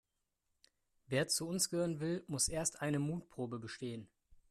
Wer 1.05 1.27
zu 1.27 1.47
uns 1.47 1.69
gehören 1.69 1.99
will, 1.99 2.23
muss 2.25 2.47
erst 2.47 2.81
eine 2.81 2.97
Mutprobe 2.97 3.59
bestehen. 3.59 4.09